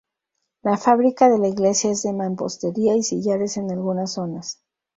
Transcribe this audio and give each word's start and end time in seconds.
La 0.63 0.77
fábrica 0.77 1.29
de 1.29 1.37
la 1.37 1.47
iglesia 1.47 1.91
es 1.91 2.01
de 2.01 2.11
mampostería 2.11 2.95
y 2.95 3.03
sillares 3.03 3.57
en 3.57 3.69
algunas 3.69 4.13
zonas. 4.13 4.59